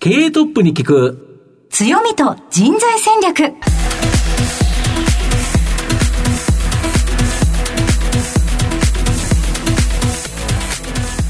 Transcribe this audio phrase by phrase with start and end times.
[0.00, 1.66] 経営トップに聞く。
[1.70, 3.52] 強みと人材戦略。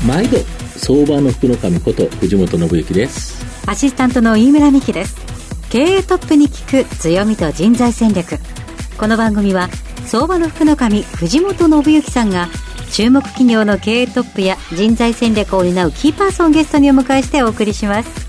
[0.07, 0.37] 毎度
[0.77, 3.43] 相場の福の神こと藤本信之です。
[3.67, 5.17] アシスタントの飯村美希です。
[5.71, 8.37] 経営トップに聞く強みと人材戦略。
[8.99, 9.71] この番組は
[10.05, 12.49] 相場の福の神藤本信之さんが
[12.93, 18.29] 注目企業の経営トップや人材戦略を担うキーパーソンをゲストにお迎えしてお送りします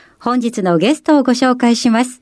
[0.23, 2.21] 本日のゲストをご紹介します。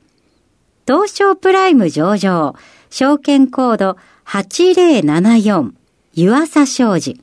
[0.87, 2.55] 東証プライム上場、
[2.89, 5.71] 証券コード8074、
[6.13, 7.19] 湯浅商事。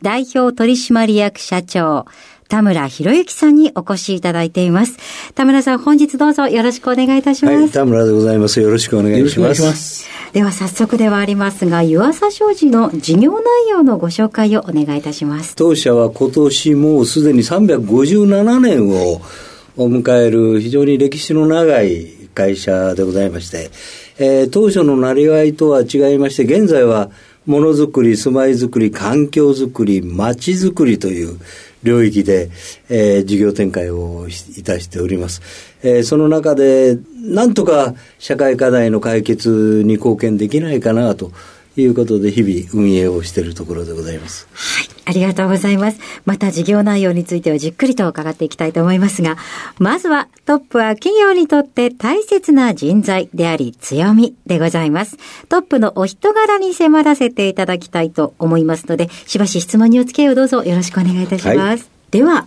[0.00, 2.06] 代表取締役社長、
[2.48, 4.96] 田村博之さんにお越しいただいています。
[5.34, 7.56] 田村さん、本日どうぞよろしくお願いいたします。
[7.56, 8.60] はい、田村でございます。
[8.60, 9.62] よろしくお願いします。
[9.62, 15.56] ますでは早速ではありますが、湯浅商事の事業内容のご紹介をお願いいたします。
[15.56, 19.20] 当社は今年もうすでに357年を
[19.84, 23.70] を迎える非常に歴史の長い会社でございまして、
[24.18, 27.10] えー、当初のなりわいとは違いまして、現在は
[27.46, 31.38] ものづくり、住まいづくり、環境づくり、街づくりという
[31.82, 32.50] 領域で、
[32.90, 35.40] えー、事業展開をいたしております。
[35.82, 41.32] えー、その中で、なんとか社会課題の解決に貢献できないかなと
[41.76, 44.46] いうことで日々運営をしているところでございます。
[44.52, 44.99] はい。
[45.10, 45.98] ありがとうございます。
[46.24, 49.36] また事業内容についてはじっくりと伺っていきたいと思いますが、
[49.78, 55.18] まずはトップは企業にとって大切な人材であり強みでございます。
[55.48, 61.56] トップのお人柄に迫らせていただきたいと思いますので、しばし質問にお付き合いをどうぞよろしくお願いいたします。
[61.56, 61.82] はい、
[62.12, 62.46] では、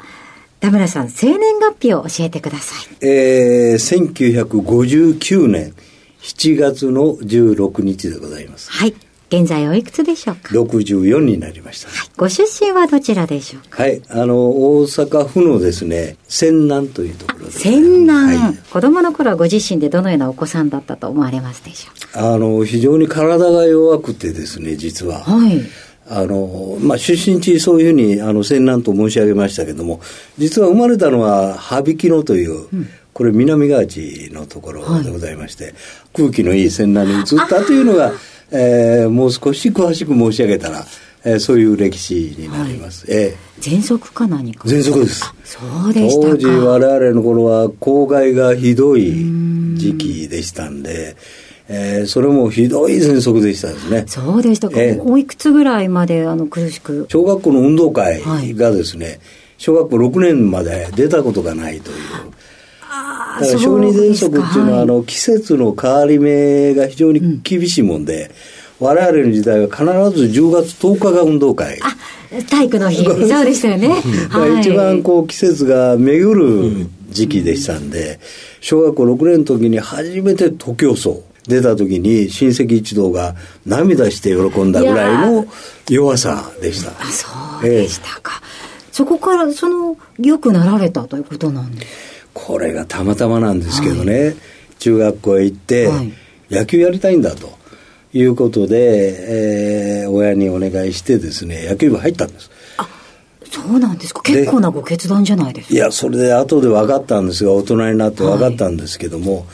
[0.62, 3.06] 田村さん、生年月日を教えてください。
[3.06, 5.74] えー、1959年
[6.22, 8.72] 7月の16日でございます。
[8.72, 8.94] はい。
[9.36, 12.10] 現在おいくつでしょうか ?64 になりました、はい。
[12.16, 13.82] ご出身はどちらでしょうか？
[13.82, 14.00] はい。
[14.10, 17.50] あの、大阪府のですね、泉南というところで。
[17.50, 22.14] 泉南、はい、子供の頃はご自身でどのようなお子さんだったと思われますでしょう？
[22.14, 25.22] かあの、非常に体が弱くてですね、実は。
[25.24, 25.62] はい。
[26.08, 30.00] あの、まあ、出身地そういうふうに、あの、泉南と申し上げましたけども、
[30.38, 35.74] 実は生まれたのは、羽曳野という、うんこれ南河内のところでございまして、はい、
[36.16, 38.12] 空気のいい泉南に移ったというのが
[38.54, 40.86] えー、もう少し詳しく申し上げたら、
[41.26, 43.10] えー、そういう歴史になります。
[43.10, 45.34] はい、えー、喘息か何か喘息です。
[45.44, 45.60] そ
[45.90, 49.12] うでした当時我々の頃は公害がひどい
[49.76, 51.16] 時期でしたんで、
[51.68, 54.04] えー、それもひどい喘息でしたですね。
[54.08, 54.80] そうでしたか。
[54.80, 57.08] えー、おいくつぐらいまであの苦しく？
[57.10, 58.22] 小学校の運動会
[58.54, 59.20] がですね、はい、
[59.58, 61.98] 小学校6年まで出たことがないという。
[63.40, 68.32] だから小児喘息っていうのは、あの季節の変わり目が非常に厳しいもんで、
[68.80, 69.84] うん、我々の時代は必
[70.18, 71.80] ず10月10日が運動会。
[71.82, 71.96] あ
[72.50, 73.90] 体育の日、そうでしたよね。
[74.30, 78.20] はい、一番こう季節が巡る時期でしたんで、
[78.60, 81.22] 小学校6年の時に初めて徒競走。
[81.48, 83.36] 出た時に親戚一同が
[83.66, 85.46] 涙して喜んだぐらいの
[85.90, 86.92] 弱さでした。
[86.92, 87.28] あ、そ
[87.60, 88.42] うでしたか。
[88.42, 92.13] えー、そこからその良くなられたということなんです
[92.46, 94.36] これがたまたまなんですけどね、はい、
[94.80, 95.90] 中学校へ行って、
[96.52, 97.64] 野球やりたいんだと。
[98.16, 102.52] いうことで、えー、親にお願いしてですね、野球部入ったんです。
[102.78, 102.88] あ
[103.50, 104.22] そうなんですか。
[104.22, 105.74] 結構なご決断じゃないですか。
[105.74, 109.46] いや、それで後で分かったんですが、大人になって分かったんですけども、はい、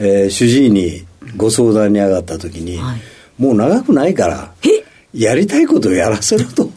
[0.00, 1.06] えー、主治医に
[1.38, 3.00] ご相談に上がった時に、はい、
[3.38, 4.52] もう長くないから、
[5.14, 6.70] やりたいことをやらせろと。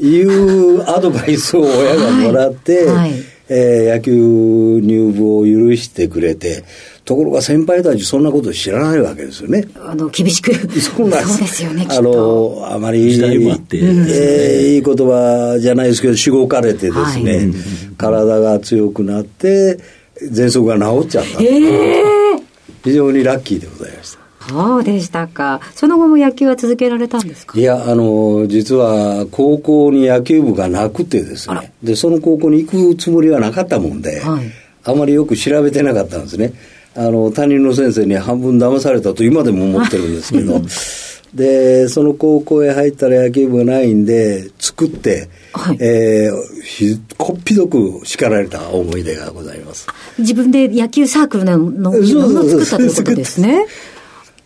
[0.00, 2.96] いうアドバイスを親がもらって、はい。
[2.96, 6.64] はいえー、野球入部を許してくれて、
[7.04, 9.66] ところが先輩たちそんなこと知らないわけですよね。
[9.76, 10.52] あの、厳しく。
[10.78, 11.28] そうなんです。
[11.28, 17.54] そうですよね、あの、あまり、時代もあって、えー、いい言葉じゃないですけど、しごかれてですね、はい、
[17.96, 19.78] 体が強くなって、
[20.22, 21.42] 喘息が治っちゃった。
[21.42, 22.42] えー、
[22.84, 24.27] 非常にラッキーでございました。
[24.48, 25.60] そうでしたか？
[25.74, 27.58] その後も野球は続けられたんですか？
[27.58, 31.72] いや、あの、実は高校に野球部がなくてですね。
[31.82, 34.46] で、その高校に行くつもりはなかったもんで、はい、
[34.84, 36.52] あまりよく調べてなかったんですね。
[36.94, 40.60] あの、担任の先生に半分騙されたと今でも思ってるんですけど、
[41.34, 49.86] で、その高校へ入ったら野球部がないんで、作って、はいえーひこっぴどく叱られた思い出がございます。
[50.18, 53.66] 自分で野球サークルののそうそうのを作ったということですね。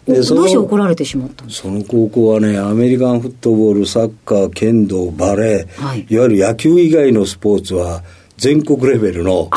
[0.06, 8.02] でそのどうして怒られてしまったその高校はね、アメリカンフットボール、サッカー、剣道、バレー、はいい、わゆる野球以外のスポーツは
[8.36, 9.48] 全国レベルの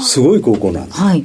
[0.00, 1.00] すごい高校なんです。
[1.00, 1.24] はい。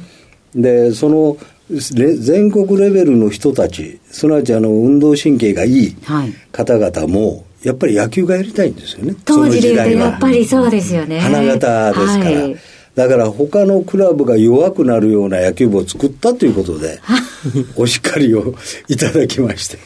[0.54, 1.36] で、その
[1.70, 9.16] レ全国レベルの人たち、すなわちあの運動神経がいいはい方々も、やっぱり野球がやりたいんですよね。
[9.24, 11.18] 当時で言うとやっぱりそうですよね。
[11.18, 12.56] 花形ですから、はい
[12.98, 16.98] だから他のクラブが弱くなるような野球部を作ったということで
[17.76, 18.56] お叱りを
[18.88, 19.78] いただきまして。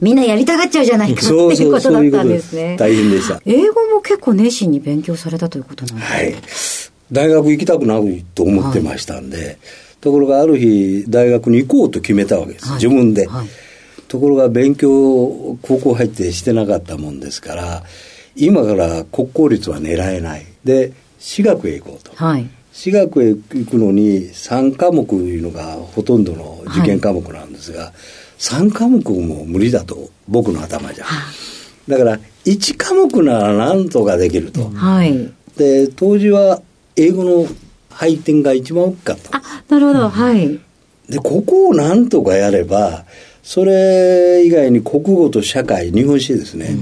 [0.00, 2.76] みんなやりたがっちゃうじゃないかっていうことだったんですね。
[2.78, 3.42] 大変でした。
[3.44, 6.34] 英語も結構熱心に勉強されたということなんですかはい。
[7.12, 9.58] 大学行きたくないと思ってましたんで、
[10.00, 12.74] ところがある日大学に行こうと決めたわけです、はい。
[12.76, 13.46] 自分で、はい。
[14.08, 14.88] ところが勉強
[15.60, 17.84] 高校入ってしてなかったもんですから
[18.36, 20.46] 今から国公立は狙えない。
[20.64, 20.92] で
[21.24, 22.46] 私学へ行こうと、はい。
[22.70, 27.92] 私学へ行くのに3科目いうのがほとんどの受験科目なんですが、
[28.38, 31.06] 3科目も無理だと僕の頭じゃ、
[31.88, 35.32] だから1科目ならなんとかできると、はい。
[35.56, 36.60] で当時は
[36.96, 37.46] 英語の
[37.88, 39.38] 配点が一番大きかった。
[39.38, 40.08] あ、なるほど。
[40.10, 40.60] はい。
[41.08, 43.06] でここをなんとかやれば
[43.42, 46.76] それ以外に国語と社会日本史ですね、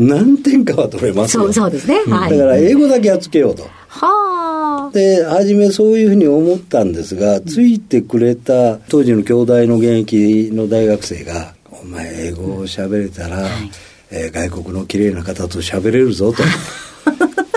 [0.00, 2.00] 何点かは取れますよそう、そうですね。
[2.06, 2.30] はい。
[2.30, 3.68] だから英語だけやっつけようと。
[3.88, 4.90] はあ。
[4.94, 13.46] で初めそういうふうに思ったんですが、ついてくれた当時の兄弟の現役の大学生が「お前英語を喋れたら、
[14.10, 16.42] えー外国の綺麗な方と喋れるぞ」と。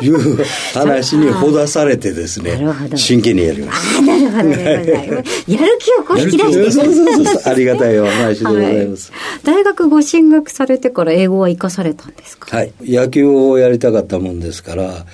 [0.04, 2.60] いう話にほだされてですね
[2.96, 5.16] 真剣にやりましあ、なるほど、なるほど。
[5.16, 5.26] やる
[5.80, 6.72] 気をこう引き出たして。
[6.72, 12.56] そうそうそうありがたいお話でございます、はい大学ご進学されてから英語は生かされたんですか？
[12.56, 15.06] はい、野球をやりたかったもんですから、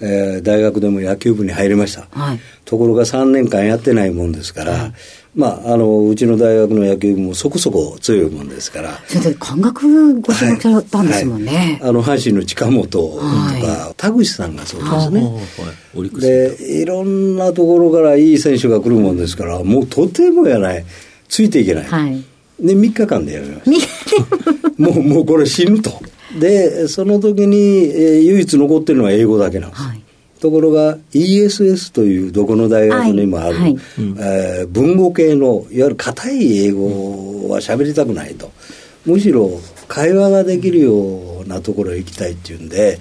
[0.00, 2.40] えー大学でも野球部に入りました、はい。
[2.64, 4.92] ところが3年間やってないもんですから、
[5.36, 8.98] まあ、あのうちの大学の野球部もそこそこ強いもんですから。
[9.06, 11.78] それで感覚ご進学されたんですもんね。
[11.80, 11.90] はい。
[11.90, 15.46] あの阪神の近本とか、は田口さんがそうですね、
[15.94, 16.80] オリックスで。
[16.80, 20.84] いろんなところからいい選手が来るもんですからもうとてもやない。
[21.28, 22.24] ついていけない、はい。
[22.58, 23.86] で3日間でやめまし
[24.78, 25.90] たみもう、もうこれ死ぬと。
[26.38, 29.82] で、その時に、えー唯一残ってるのは英語だけなんです。
[29.82, 30.02] はい。
[30.40, 33.76] ところが ESS というどこの大学にもある、はいはい
[34.18, 38.50] えー文語系のいわゆる硬い英語は喋りたくないと
[39.04, 39.50] むしろ
[39.88, 42.98] 会話ができるようなところへ行きたいっていうんで、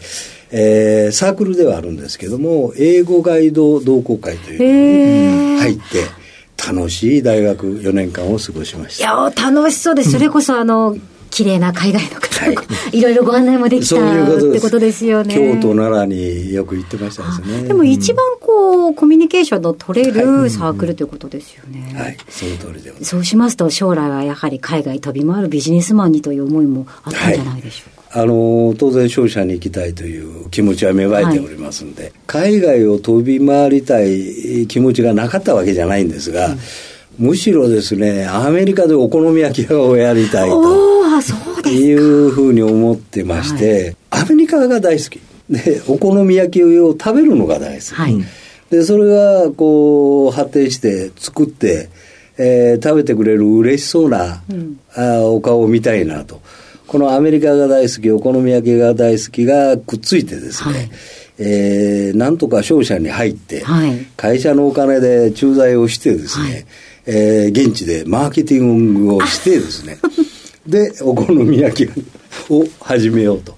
[0.52, 5.56] えーサークルではあるんですけども英語ガイド同好会というのに。
[5.66, 10.12] 入って楽しい大学4年間を過ごしましたいや、楽しそうです。
[10.12, 10.96] それこそ、あの、
[11.36, 13.02] 綺麗な海外の方が、い。
[13.04, 15.36] ろいろご案内もできたってことですよね。
[15.36, 17.68] 京都奈良によく行ってましたですね。
[17.68, 21.94] でも一番こう、コミュニケーションの取れるサークルということですよね。
[21.94, 22.18] はい。
[22.30, 28.22] その通りでそうしますと、将来はやはり海外飛び回るビジネスマンにという思いもあったんじゃないでしょうか。
[28.22, 36.56] あの当然商社に行きたいという気持ちは芽生えておりますんで、海外を飛び回りたい気持ちがなかったわけじゃないんですが、
[37.18, 45.20] むしろですねアメリカでお好み焼き屋をやりたいとおお、そうですいうふうに思ってまして、アメリカが大好き。
[45.50, 48.18] でお好み焼きを食べるのが大好き、はい。
[48.70, 51.90] でそれがこう発展して作って、
[52.38, 54.80] えー食べてくれる嬉しそうな、うん。
[54.96, 56.42] あーお顔を見たいなと。
[56.88, 60.90] このアメリカが大好きお好み焼きが大好きがくっついてですね、はい。
[61.40, 64.06] えーなんとか商社に入って、はい。
[64.18, 66.66] 会社のお金で駐在をしてですね、はい。
[67.08, 69.98] えー現地でマーケティングをしてですね
[70.68, 71.90] でお好み焼き
[72.50, 73.56] を始めようと。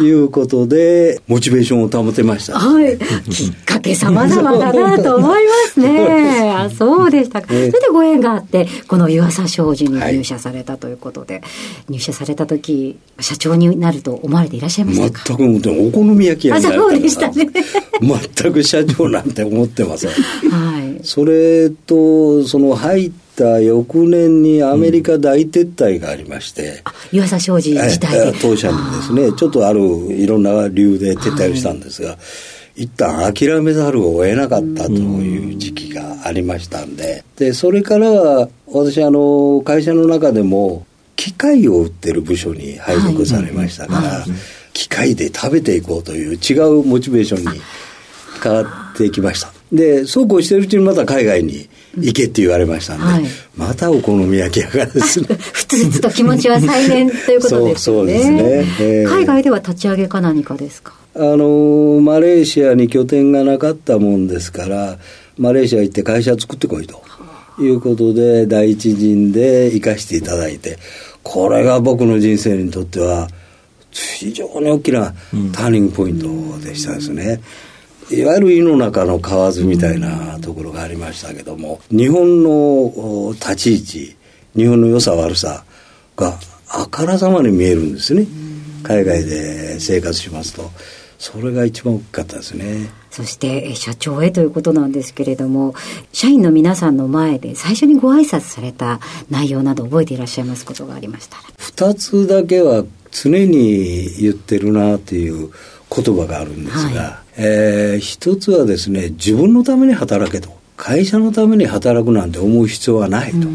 [0.00, 2.96] いうことでモチベーションを保てました、はい。
[3.28, 6.52] きっかけ様々だなと思いますね。
[6.56, 7.48] あそうでしたか。
[7.48, 11.42] それでご縁があって、この湯浅商事に入社されたということで、
[11.88, 15.24] 入社された時、社長になると思われていらっしゃいましたか？
[15.26, 17.48] 全く思ってお好み焼き屋になそうでしたね。
[18.00, 20.10] 全く社長なんて思ってません。
[20.50, 21.00] はい。
[21.02, 32.18] それとその入った翌年にアメリカ大撤退がありまして、あ湯浅商事自体当社にですねちょっとあるいろんな理由で撤退をしたんですが、
[32.74, 37.24] 一旦諦めざるを得なかったという時期がありましたんで。
[37.36, 44.24] でそれからは私あの会社の中でも機械を売ってる部署に配属されましたから、
[44.72, 47.60] 機械で食べていこうという違うモチベーションに
[48.42, 49.52] 変わってきました。
[49.72, 51.68] でそうこうしてるうちにまた海外に
[52.00, 53.24] 行けって言われましたんで、はい。
[53.56, 55.26] またお好み焼き屋がですね。
[55.52, 58.02] ふつふつと気持ちは再燃ということですよね。
[58.02, 58.66] そうそうですね。
[58.80, 60.94] えー海外では立ち上げか何かですか？
[61.14, 64.98] あのマレーシアに拠点がなかったもんですから
[65.36, 67.02] マレーシア行って会社作ってこいと。
[67.60, 70.78] いうことで第一陣で行かしていただいて
[71.24, 73.26] これが僕の人生にとっては
[73.90, 75.12] 非常に大きな
[75.52, 76.28] ターニングポイント
[76.64, 77.40] でしたですね。
[78.10, 84.16] いわゆる井の中の蛙みたいなところがありましたけども日本のお立ち位置
[84.56, 85.64] 日本の良さ悪さ
[86.16, 86.38] が
[86.68, 88.26] あからさまに見えるんですね。
[88.82, 90.70] 海外で生活しますと。
[91.18, 92.90] それが一番大きかったですね。
[93.10, 95.74] そしてえ社長へということなんですけれども
[96.12, 101.42] 社員の皆さんの前で最初にご挨拶された内容など覚えていらっしゃいますことがありましたら。
[101.56, 105.50] 二つだけは常に言ってるなっていう
[105.90, 110.58] 言葉があるんですが、はえー一つはですね自分のために働けと。
[110.76, 113.48] 会社のために働くなんて思う必要はないと、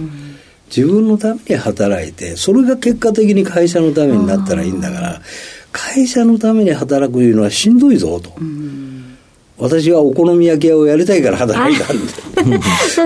[0.68, 5.22] 自分のために働いてそれが結果的に会社のためになったらいいんだから
[5.72, 8.34] 会社のために働くいうのはしんどいぞと。
[9.58, 11.98] 私はお好み焼き屋をやりたいから働いたん
[12.50, 12.60] で。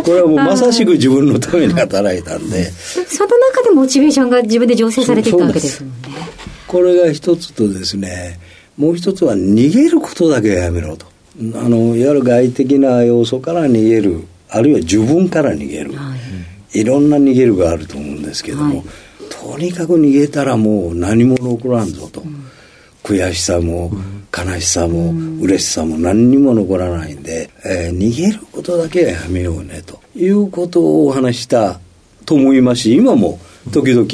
[0.04, 2.72] これはもうまさしく自分のために働いたんで。
[2.72, 5.98] その中でモチベーションが自分で醸成されていったわけですもんね。
[6.66, 8.40] これが一つとですね
[8.78, 11.06] もう一つは逃げることだけはやめろと。
[11.56, 15.94] あのいわゆる外的な要素から逃げるあるいは自分から逃げる、
[16.74, 18.86] い、ろんな逃げるがあると思うんですけども、はい。
[19.30, 22.24] とにかく逃げたらもう何も残らんぞと、
[23.04, 23.92] 悔しさも
[24.36, 31.80] 悲しさも嬉しさも何にも残らないんで、えー逃げることだけはやめようねということをお話しした
[32.26, 33.40] と思いますし今も
[33.72, 34.08] 時々、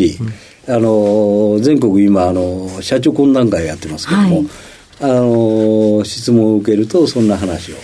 [0.68, 4.48] あの全国今あの社長懇談会やってますけども、はい
[5.02, 7.76] あの質問を受けるとそんな話を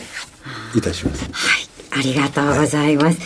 [0.76, 1.26] いたします。
[1.32, 3.20] はい、ありがとうございます。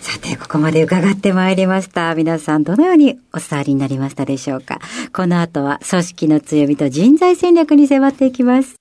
[0.00, 2.14] さて、ここまで伺ってまいりました。
[2.14, 4.80] 皆さん、どのようにお伝わりになりましたでしょうか。
[5.12, 8.76] この後は、組織の強みと人材戦略に迫っていきます。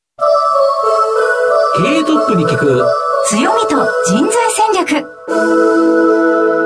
[1.77, 2.86] 経営トップに聞く
[3.27, 3.75] 強みと
[4.08, 6.64] 人材戦略。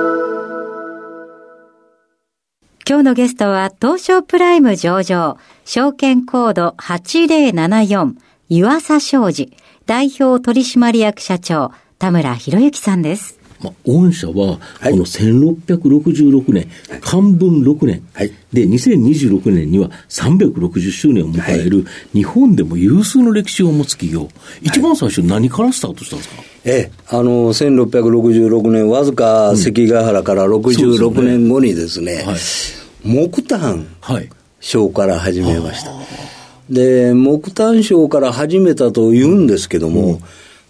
[2.89, 8.15] 今日のゲストは、東証プライム上場、証券コード8074、
[8.49, 9.55] 湯浅商事、
[9.85, 13.37] 代表取締役社長、田村博之さんです。
[13.61, 16.67] まあ、御社は、こはいの1666年、
[17.01, 18.31] 漢文6年、はい。
[18.51, 24.29] で、2026年には360周年を迎える、日本でも有数の歴史を持つ企業、
[24.63, 34.29] 一番最初何からスタートしたんですか、ええ、あの1666年わずか関ヶ原から66年後にですね、はい木炭はい。
[34.59, 35.91] 賞から始めました。
[36.69, 40.21] で、木炭賞から始めたと言うんですけども、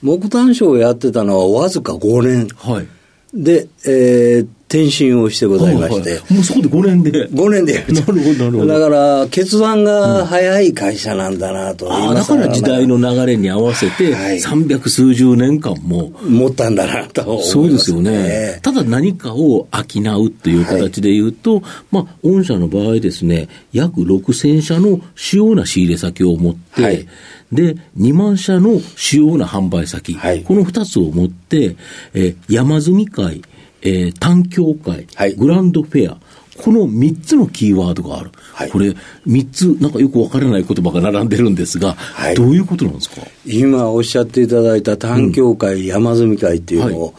[0.02, 2.88] 木炭賞をやってたのはわずか5年はい。
[3.34, 6.34] で、えー転身をしてございまして、はいはい。
[6.36, 7.28] もうそこで5年で。
[7.30, 7.74] 5年で。
[7.74, 8.68] やめたなるほどなるほど。
[8.68, 14.38] だから、決断が早い会社なんだなと、ああ、今だから時代の流れに合わせて、はい。
[14.38, 18.60] 300数十年間も、持ったんだなと思います、そうですよね。
[18.62, 27.08] ただ何かを商うっていう形で言うと、まあ、御社の場合ですね、約6000社の主要な仕入れ先を持って、はい。
[27.52, 30.44] で、2万社の主要な販売先、はい。
[30.44, 31.76] この2つを持って、
[32.14, 33.42] えー山積み会、
[33.82, 35.34] えー単協会、はい。
[35.36, 36.18] グランドフェア、
[36.62, 38.32] この3つのキーワードがある。
[38.54, 38.70] はい。
[38.70, 38.96] これ、
[39.28, 42.36] 3つ、なんかよくわからない言葉が並んでるんですが、はい。
[42.36, 43.22] どういうことなんですか？
[43.46, 47.14] 今おっしゃっていただいた単協会、山積み会っていうのを、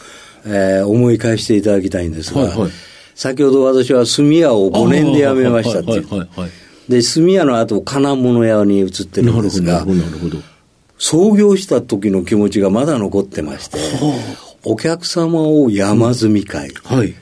[0.44, 2.70] えー思い返していただきたいんですが、はいはい。
[3.14, 6.08] 先ほど私は炭屋を5年で辞めましたっていう。
[6.08, 6.50] はいはいはいはい。
[6.88, 10.38] で炭屋の後金物屋に移ってるなんですがるほど、なるほど。
[10.98, 13.78] 創業した時の気持ちがまだ残ってまして、
[14.64, 17.14] お客様を山積み会、はい。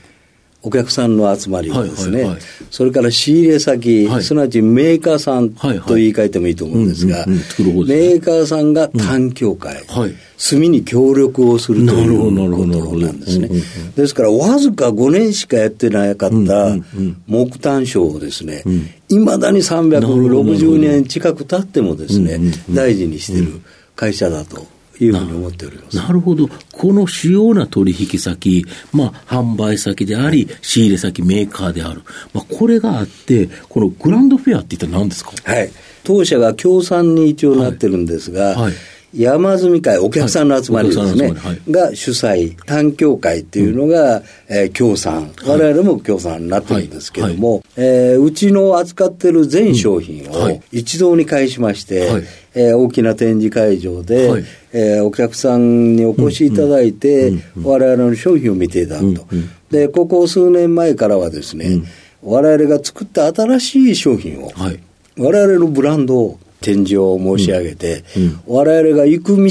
[0.61, 2.27] お客さんの集まりをですね、
[2.71, 4.23] それから仕入れ先、はい。
[4.25, 10.15] すなわちメーカーさんと言い換えてもいいと思うんですが、メーカーさんが単協会、はい。
[10.51, 13.47] 炭に協力をするということなんですね。
[13.47, 13.93] うんうんうん。
[13.93, 17.23] ですから、わずか5年しかやってなかったうんうんうん。
[17.29, 23.61] 木炭賞をですねん、いまだになるほどなるほ360ど年近く経ってもですねうんうんうん、大事にしている
[23.95, 24.67] 会社だと
[25.01, 25.97] いうふうに思っております。
[25.97, 26.49] なるほど。
[26.73, 32.03] この主要な取引先、まあ、販売先であり、仕入れ先、メーカーである。
[32.33, 35.33] まあ、これがあって、このグランドフェアって一体何ですか？
[35.45, 35.71] はい。
[36.05, 38.73] 当社が協賛に一応なってるんですが、はいはい
[39.15, 52.25] 山積み会、お客さんの集まりですね、はいが主催、単協会っていうのが、えー協賛、我々も協賛になってるんですけども、えーうちの扱ってる全商品を一堂に会しまして、はい。
[52.55, 54.45] えー大きな展示会場で、はい。
[54.73, 59.51] えーお客さんにお越しいただいて、我々の商品を見ていただくと、うんうん。
[59.71, 61.83] でここ数年前からはですね、
[62.23, 64.81] 我々が作った新しい商品を、はい。
[65.17, 69.43] 我々のブランドを展示を申し上げて、うんうん我々が行く道、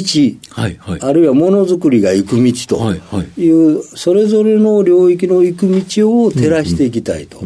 [0.49, 0.75] はい。
[0.79, 1.01] はい。
[1.01, 2.95] あるいはものづくりが行く道とは
[3.37, 7.41] いう、それぞれの領域の行く道を照らしていきたいと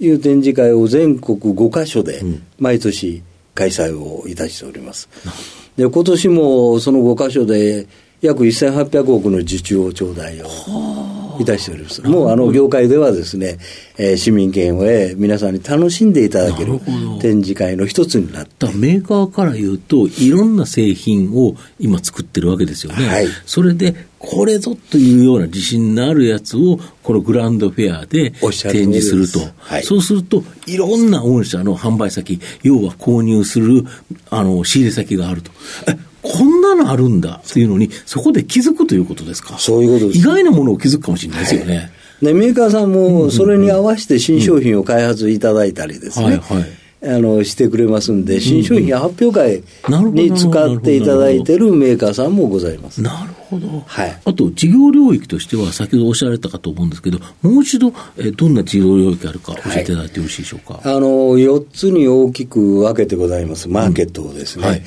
[0.00, 2.22] いう展示会を全国5カ所で
[2.58, 3.22] 毎年
[3.54, 5.08] 開催をいたしております。
[5.76, 7.86] で今年もその5カ所で
[8.20, 12.02] 約1800億の受注を頂戴をいたしております。
[12.02, 13.58] もうあの業界ではですね、
[13.98, 16.78] えー市民権を得、皆さんに楽しんでいただける
[17.20, 23.06] 展示会の一つになってだからメーカーから言うと、いろんな製品を今作ってるわけですよね。
[23.06, 29.40] はいそれで、これぞというような自信のあるやつを、このグランドフェアで展示すると。
[29.58, 33.84] はいそうすると、いろんな御社の販売先、要は購入する、
[34.30, 35.50] あの、仕入れ先があると。
[36.24, 39.58] え、こんなのあるんだっていうのに、そこで気づくということですか？
[39.58, 41.90] そういうことです意外なものを気づくかもしれないですよね。
[42.22, 46.64] でメーカーさんもそれに合わせて新商品を開発いただいたりですね、はいはい
[47.04, 49.64] あのしてくれますんで、新商品発表会
[50.12, 53.02] に使っていただいてるメーカーさんもございます。
[53.02, 53.82] なるほど。
[53.84, 57.88] はいあと、事業領域としては、先ほどおっしゃられたかと思うんですけど、もう一度、
[58.18, 60.80] えーどんな事業領域あるか教えていただいてよろしいでしょうか？
[60.84, 61.00] あの
[61.36, 64.62] 4つに大きく分けてございます、マーケットをですね。
[64.62, 64.82] うんはい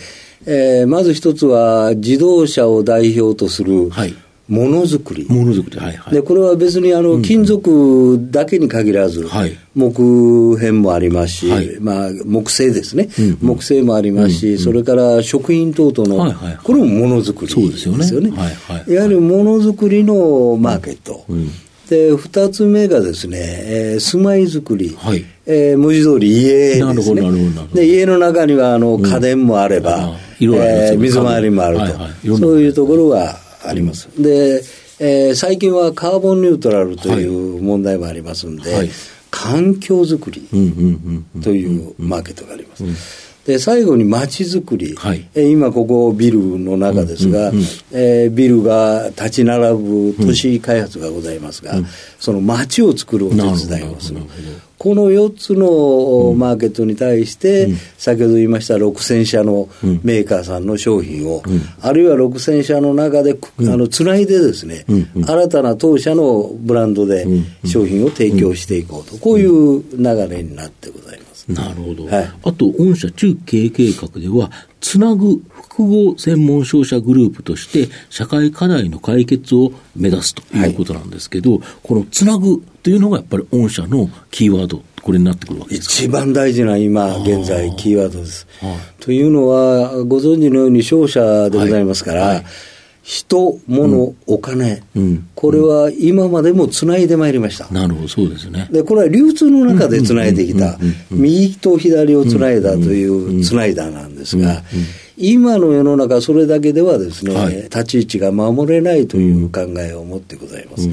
[0.46, 4.14] えーまず一つは、自動車を代表とするはい。
[4.48, 5.26] ものづくり。
[5.28, 6.14] ものづくり、はいはい。
[6.14, 9.58] でこれは別にあの金属だけに限らず、はい。
[9.74, 11.78] 木片もありますし、はい。
[11.80, 13.38] まあ、木製ですね、うんうん。
[13.42, 16.58] 木製もありますし、それから食品等々の、はいはいはい。
[16.64, 18.30] これもものづくりそうですよね。
[18.30, 18.96] いはいはい。
[18.96, 21.26] わゆるものづくりのマーケット。
[21.34, 21.50] ん
[21.90, 25.26] で2つ目がですね、えー住まいづくり、はい。
[25.46, 27.22] えー文字通り家ですね。
[27.74, 30.90] で家の中にはあの家電もあれば、ああいろいろありますよね。
[30.90, 32.38] えー水回りもあると、はいはい。
[32.38, 34.10] そういうところがあります。
[34.22, 34.64] で、
[35.00, 38.90] えー最近はカーボンニュートラルという問題もありますんで、はい。
[39.32, 41.42] 環境づくりうんうんうんうん。
[41.42, 43.25] というマーケットがあります。
[43.46, 45.28] で最後に街づくり、はい。
[45.36, 47.52] えー今ここビルの中ですが、
[47.92, 51.76] えービルが立ち並ぶ都市開発がございますが、
[52.20, 54.14] その街を作るお手伝いをす。
[54.14, 54.20] る
[54.78, 59.70] この4つのマーケットに対して、先ほど言いました6000社の
[60.04, 61.44] メーカーさんの商品を、
[61.82, 64.86] あるいは6000社の中で、あのつないでですね、
[65.26, 67.26] 新たな当社のブランドで
[67.66, 71.25] 商品を提供していこうと、こういう流れになってございます。
[71.48, 72.06] なるほど。
[72.06, 72.32] はい。
[72.44, 85.94] あと、御社中経営計画では、つなぐ複合専門商社グループとして、社会課題の解決を目指すということなんですけど、このつなぐというのがやっぱり御社のキーワード、これになってくるわけですか？
[85.94, 88.48] 一番大事な今現在キーワードです。
[89.00, 92.36] というのはご存知のように商社でございますから、はい。
[92.38, 92.46] はい
[93.06, 95.28] 人、物、お金、うん。
[95.36, 97.72] これは今までもつないでまいりました。
[97.72, 98.68] なるほど、そうですね。
[98.72, 100.80] でこれは流通の中でつないできた、
[101.12, 104.64] 右と左をつないだというつないだなんですが、
[105.18, 107.56] 今の世の中、それだけではですね、はい。
[107.56, 110.90] 立ち位置が守れないという考えを持ってございます。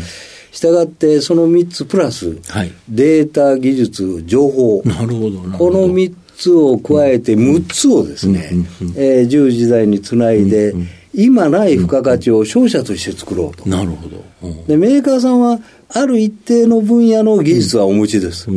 [0.53, 2.73] したがって、その3つプラス、はい。
[2.91, 5.39] データ、技術、情報、なるほど。
[5.57, 8.51] この3つを加えて6つをですね、
[8.97, 10.75] えー10時代につないで、
[11.15, 13.69] 今ない付加価値を商社として作ろうと。
[13.69, 14.25] なるほど。
[14.43, 14.67] うん。
[14.67, 15.59] でメーカーさんは
[15.91, 18.49] ある一定の分野の技術はお持ちです、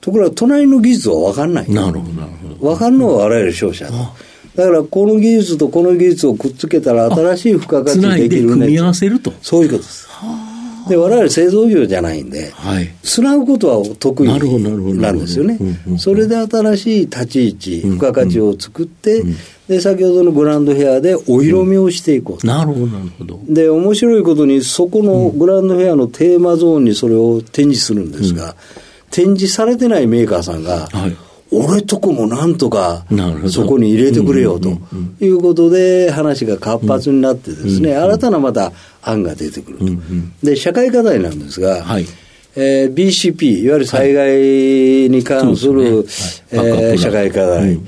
[0.00, 1.70] ところが隣の技術は分かんない。
[1.70, 2.54] なるほど、なるほど。
[2.56, 3.92] 分かるのは我々商社だ
[4.54, 9.32] だからこの技術とこの技術をくっつけたら新しい付加価値できるで組み合ねわせると。
[9.42, 10.08] そういうことです
[10.88, 12.94] で我々製造業じゃないんではい。
[13.02, 15.58] つなぐことは得意なんですよね。
[15.98, 19.22] それで新しい立ち位置、付加価値を作って、
[19.68, 22.46] で、先ほどのグランドヘアでお色味をしていこうと。
[22.46, 23.40] なるほど、なるほど。
[23.48, 28.56] で、面白いことに、そこのグランドヘアのテーマゾーンにそれを展示するんですが、
[29.10, 31.16] 展示されてないメーカーさんが、はい
[31.56, 33.04] 俺とこもなんとか
[33.48, 34.78] そこに入れてくれよと
[35.20, 39.84] いうことで話が活発になってですね、新たなまた案が出てくると。
[40.42, 42.06] で、社会課題なんですが、はい
[42.56, 44.30] えー、BCP、いわゆる災害
[45.10, 46.06] に関する、
[46.52, 47.78] えー社会課題、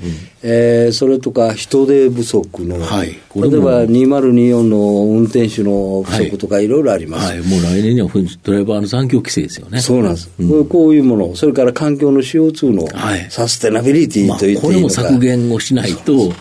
[0.43, 8.09] えー、それとか人手不足の、はい、例えば2024の運転手の不足とかいろいろあります、はい、もう来年には
[8.43, 9.79] ドライバーの残業規制ですよね。
[9.79, 16.31] そうなんです、うん、こういうもの、それから環境の CO2 のサステナビリティと言っていいのか、まあ、これも削減をしないと、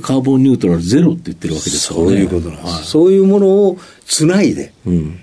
[0.00, 2.06] カーボンニュートラルゼロって言ってるわけですからね。
[2.06, 2.74] そういうことなんです。
[2.74, 5.20] はい、そういうものをつないで、うん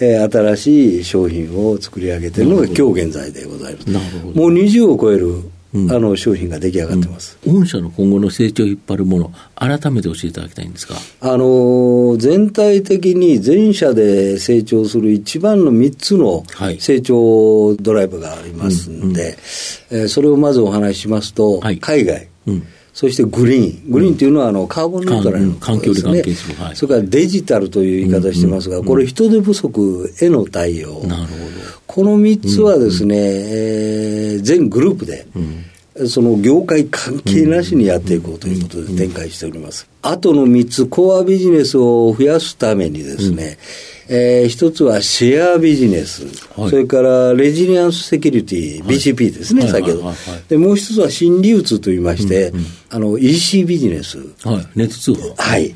[0.00, 3.90] えー、新しい商品を作り上げているのが今日現在でございます。
[3.90, 5.42] もう20を超える
[5.74, 16.44] うん、あの商品が出来上がってます、うん、御社の今後の成長を引っ張るもの、改めて教えていただきたいんですかあの全体的に全社で成長する一番の3つの
[16.78, 19.38] 成長ドライブがありますんで、
[19.90, 22.28] えー、それをまずお話ししますと、はい、海外。
[22.96, 31.42] うんそしてグリーン、グリーンというのはあのカーボンニュートラルの、ね、環境で関係する、はい、それからデジタルという言い方してますが、これ、人手不足への対応、なるほど。
[31.86, 33.22] この3つはですね、うん。
[33.24, 35.64] えー、全グループで、うん、
[36.06, 39.88] その業界関係なしにやっていこうということで展開しております。
[40.00, 43.58] あとの3つ、コアビジネスを増やすためにですね、
[44.08, 46.24] えー、一つはシェアビジネス、
[46.58, 50.12] はい、それからレジリアンスセキュリティ、はい、BCP ですね、はい、先ほど、
[50.48, 50.56] で。
[50.56, 54.18] もう一つは新流通といいまして、うんうん、あの EC ビジネス。
[54.44, 55.34] はい、ネット通販。
[55.36, 55.74] はい。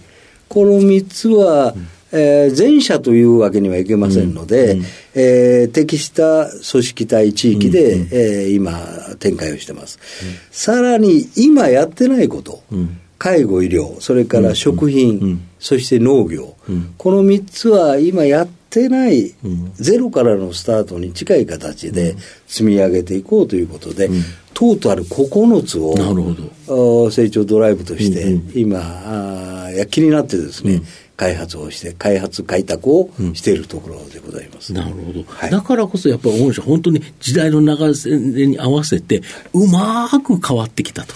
[0.48, 8.80] この3つは、うんえー、全社というわけにはいけませんので、うんうん、えー、適した組織体地域で、うんうん、えー、今、
[9.18, 9.98] 展開をしてます。
[10.22, 16.56] うん、さらに、今やってないこと、うん、介護、医療、それから食品、うんうん、そして農業、
[16.98, 19.34] この3つは今やってない、
[19.74, 24.10] ゼロからのスタートに近い形で積み上げていこうということで、
[24.52, 30.82] トータル9つを成長ドライブとして、今、あ躍起になってですね、
[31.16, 34.72] 開発をして、開発開拓をしているところでございます。
[34.72, 37.94] なるほど、はい、だからこそやっぱり御社、本当に時代の流
[38.36, 41.14] れに合わせて、うまく変わってきたと。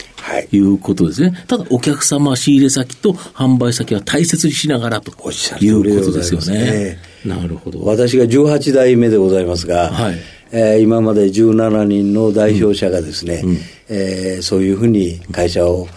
[0.52, 1.44] いうことですね。
[1.48, 6.98] ただ、お客様、仕入れ先と販売先は大切にしながらということですよね。
[7.24, 7.82] なるほど。
[7.84, 10.18] 私が18代目でございますが、はい
[10.52, 13.58] えー、今まで17人の代表者がですね、うんうん、
[13.88, 15.88] えー、そういうふうに会社を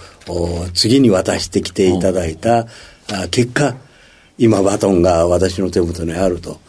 [0.73, 2.67] 次に渡してきていただいた
[3.31, 3.75] 結果、
[4.37, 6.59] 今バトンが私の手元にあると。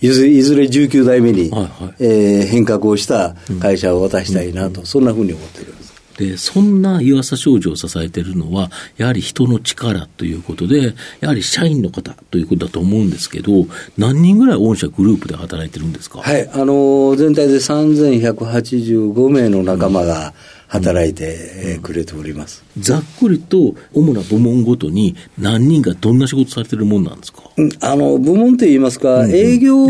[0.00, 5.92] いずいずれ19代目に、はいはい、えー、変革をした会社を渡したいなと、うん、そんなふうに思っております。
[6.18, 13.66] で、そんな湯浅商事を支えているのは、やはり人の力ということで、やはり社員の方ということだと思うんですけど、
[13.96, 16.20] 何人ぐらい御社グループで働いてるんですか？
[16.20, 20.32] はい、あの、全体で3185名の仲間が、うん
[20.68, 27.42] 働いてくれております、うん、ざっくりと、主な部門ごとに、何人がどんな仕事されてるもんなんですか、
[27.80, 29.86] あの部門といいますか、うんうん、営業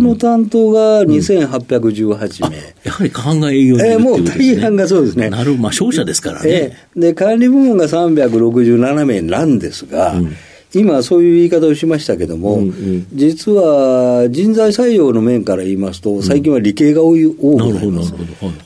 [0.00, 5.28] の担当が2818名、うん、やはり過半が営業にいる、ね、えー、もう大半がそうですね。
[5.28, 6.50] なるまあ、商社ですからね。
[6.50, 10.36] えー、で管理部門が367名なんですが、うん
[10.74, 18.14] 今、そういう言い方をしましたけども、うんうん、実は人材採用の面から言いますと、最近は理系が多い、多くなります。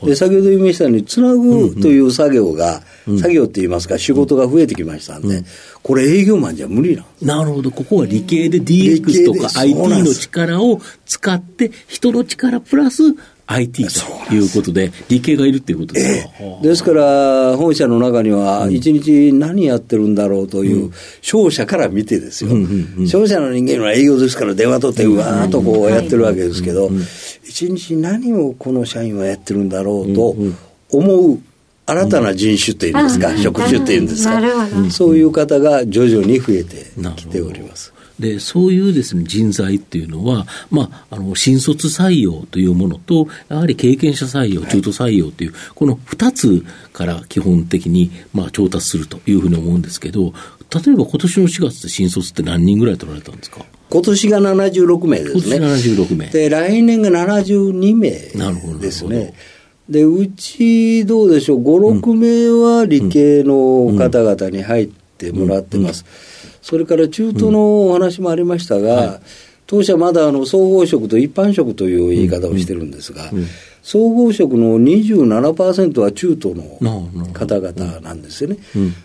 [0.04, 5.44] で先ほど言いましたように、つなぐという作業が、うんうん、作業って言いますか、仕事が増えてきましたんで、うん、
[5.82, 13.02] これ、営業マンじゃ無理ななるほど、ここは理系で DX とか IT の力を使って、人の力プラス
[13.46, 13.86] IT
[14.28, 22.50] ということで、理系がいるっていうことですか、えですから、本社の中には、一日何やってるんだろうという、商社から見てですよ、
[23.06, 26.90] 商社の人間は営業ですから、電話取って、うわーっとこうやってるわけですけど、
[27.44, 30.36] 一日何をこの社員はやってるんだろうと
[30.90, 31.38] 思う。
[31.88, 34.42] 新たな人種っていうんですか、職種っていうんですか、
[34.90, 37.92] そういう方が徐々に増えてきております。
[38.18, 50.32] で、そういうですね、人材っていうのは、まあ、あの、新卒採用というものと、やはり経験者採用、中途採用という、この二つから基本的に、まあ、調達するというふうに思うんですけど、
[50.74, 53.64] 例えば今年の4月で新卒って何人ぐらい取られたんですか？
[53.88, 55.56] 今年が76名ですね。
[55.58, 56.26] 今年76名。
[56.26, 58.10] で、来年が72名
[58.80, 59.34] ですね。
[59.88, 66.04] で、うちどうでしょう、5、6名は理系の方々に入ってもらってます。
[66.74, 69.20] うんうんそれから中東のお話もありましたが、はい、
[69.68, 73.30] 当社まだあの総合職と一般職という言い方をしてるんですが、
[73.84, 78.56] 総合職の27%は中東の方々なんですよね。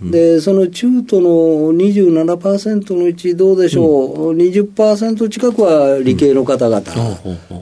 [0.01, 6.81] で、その中東の27%のうちどうでしょう、うん、20%近くは理系の方々、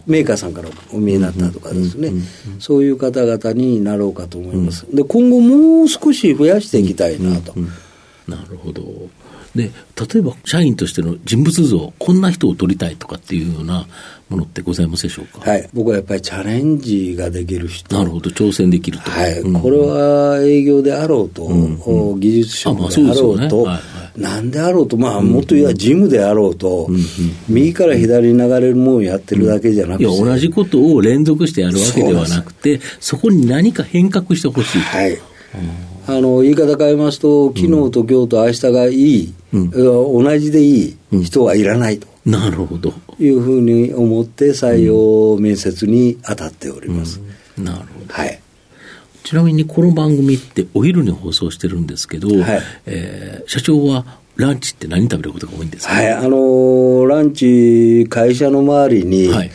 [0.08, 2.14] メーカーさんからお見えになったとかですね、
[2.60, 4.86] そういう方々になろうかと思います。
[4.96, 7.54] で、今後もう少し増やしていきたいなと。
[8.30, 9.10] なるほど。
[9.56, 13.88] で、例えば社員としての人物像、こんな人を取りたいとかっていうような
[14.30, 15.50] ものってございますでしょうか？
[15.50, 15.70] はい。
[15.74, 17.98] 僕はやっぱりチャレンジができる人。
[17.98, 19.10] なるほど、挑戦できると。
[19.10, 19.40] はい。
[19.40, 26.88] うんこれは営業であろうと、お技術職あまあそうですよねであろうと、なんであろうと、まあ、もっと言えば事務であろうと、
[27.48, 34.98] 右から左に流れるものをやってるだけじゃなくて、いや、同じことを連続してやるわけではなくて、そこに何か変革してほしいと。
[34.98, 35.18] はい。
[36.08, 42.08] あの、言い方変えますと、昨日と今日と明日がいい、うん同じでいい人はいらないと。
[42.26, 42.94] なるほど。
[43.20, 47.20] いうふうに思って採用面接に当たっております。
[47.58, 48.14] なるほど。
[48.14, 48.40] はい。
[49.24, 52.62] ちなみにこの番組ってお昼に放送してるんですけど、はい。
[52.86, 59.52] えー社長はランチって何食べることが多いんですか、はい、あのーランチ、会社の周りに、はい。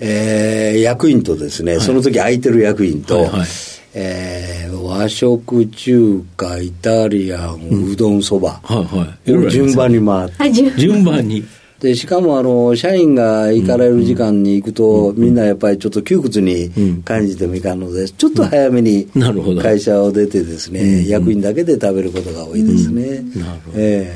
[0.00, 3.46] えー役員とですね、その時空いてる役員と、はいはい
[3.94, 9.30] えー和食、中華、イタリアン、うどん、そば、はいはい。
[9.30, 11.44] いろい順番に回って、あ、順順番に。
[11.80, 16.70] でしかもあの社員が行かれる時間に行くと、みんなやっぱりちょっと窮屈に
[17.04, 19.60] 感じてもいかんので、ちょっと早めになるほど。
[19.60, 23.20] 会社を出てですね、役員だけで食べることが多いですね。
[23.40, 23.76] なるほど。
[23.76, 24.12] え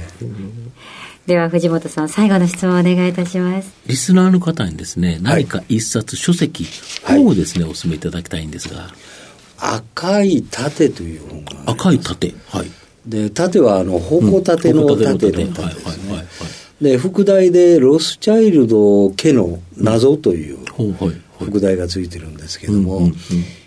[1.27, 3.73] では藤本さん、最後の質問をお願いいたします。
[3.87, 6.67] リスナーの方にですね、何か一冊書籍、
[7.05, 7.19] はい。
[7.19, 9.12] 本をですね、お勧めいただきたいんですが、え
[9.63, 12.35] 赤い盾という本が赤い盾。
[12.49, 12.71] はい。
[13.07, 16.85] で盾はあの矛盾の盾の盾ですね、はいはいはいはい。
[16.85, 20.59] で副題でロスチャイルド家の謎という。
[21.45, 23.15] 副題がついてるんですけども、うんうんうん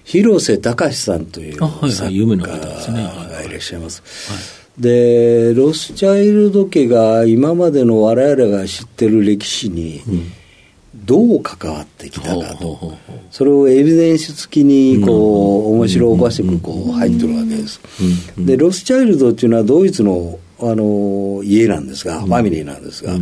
[0.05, 4.03] 広瀬隆さんという作有名家な方ですねはいがいらっしゃいます。
[4.77, 10.03] でロスチャイルド家が今までの我々が知ってる歴史に
[11.06, 12.94] どう関わってきたかと、
[13.32, 17.80] それをエビデンス付きにこう面白おかしくこう入ってるわけです。
[18.38, 23.13] でロスチャイルドっていうのはドイツのあの家なんですが、ファミリーなんですが、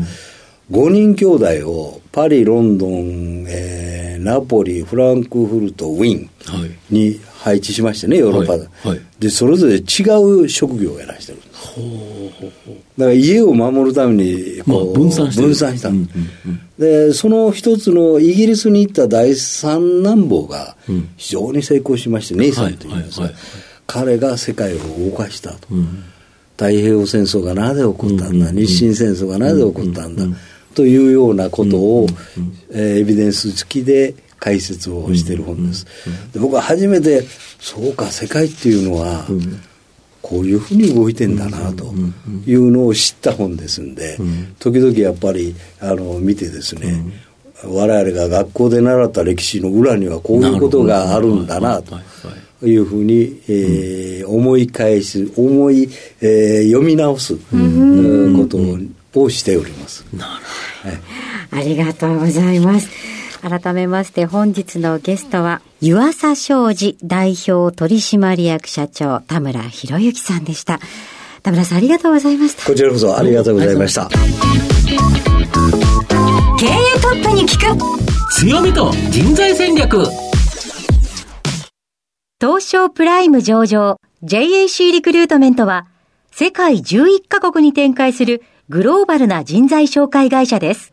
[0.71, 6.71] 5人兄弟をパリ、ロンドン、えーナポリ、フランクフルト、ウィーンはい。
[6.89, 8.67] に配置しましてね、ヨーロッパで。
[9.19, 11.39] で、それぞれ違う職業をやらしてる。
[11.39, 11.52] んです。
[12.97, 15.47] だから家を守るためにこう、まあ分散してる。
[15.47, 15.91] 分散した、
[16.77, 21.09] で、その一つのイギリスに行った第三男坊がうん。
[21.17, 23.29] 非常に成功しまして、ネイさんというんですが、
[23.87, 24.77] 彼が世界を
[25.09, 25.67] 動かしたと。
[25.71, 26.03] うん。
[26.55, 30.23] 太平洋戦争がなぜ起こったんだ、日清戦争がなぜ起こったんだ、
[30.75, 32.07] というようなことを、
[32.71, 35.85] えーエビデンス付きで解説をしている本です。
[36.33, 37.23] で僕は初めて、
[37.59, 39.25] そうか、世界っていうのは、
[40.23, 41.93] こういうふうに動いてんだなと
[42.47, 44.17] いうのを知った本ですんで、
[44.57, 47.03] 時々やっぱりあの見てですね、
[47.65, 55.89] 我々が学校で習った歴史の裏にはこういうことがあるんだなとはいはいはいいうふうに、えー思い返す、思い、
[56.21, 58.37] えー読み直す、うん。
[58.37, 60.05] ことをしております。
[61.51, 62.89] ありがとうございます。
[63.43, 70.79] 改めまして本日のゲストは、湯浅商事代表取締役社長、田村博之さんでした。
[71.41, 72.65] 田村さんありがとうございました。
[72.65, 74.07] こちらこそありがとうございました。
[76.57, 76.69] 経営
[77.01, 80.05] トップに聞く強みと人材戦略
[82.39, 85.87] 東証プライム上場 JAC リクルートメントは
[86.31, 90.92] 世界11カ国に展開するグローバルな人材紹介会社です。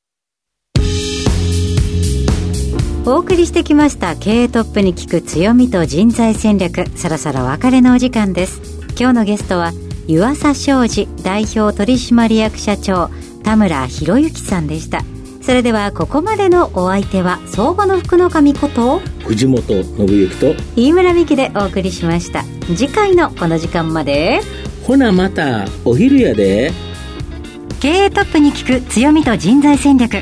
[3.03, 6.85] お送りしてきました経営トップに聞く強みと人材戦略。
[6.95, 8.61] そろそろお別れのお時間です。
[8.89, 9.71] 今日のゲストは
[10.05, 13.09] 湯浅商事代表取締役社長
[13.43, 15.01] 田村博之さんでした。
[15.41, 22.43] それではここまでのお相手は相場の福の神こと藤本信之と、飯村美希でお送りしました。
[22.75, 24.41] 次回のこの時間まで
[24.83, 26.71] ほなまた、お昼やで。
[27.79, 30.21] 経営トップに聞く強みと人材戦略